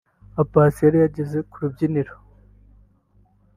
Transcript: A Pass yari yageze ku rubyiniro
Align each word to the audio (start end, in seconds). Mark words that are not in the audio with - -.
A 0.41 0.43
Pass 0.51 0.75
yari 0.85 0.97
yageze 1.03 1.37
ku 1.49 1.55
rubyiniro 1.63 2.13